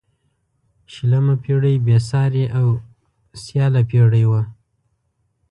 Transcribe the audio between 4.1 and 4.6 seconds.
وه.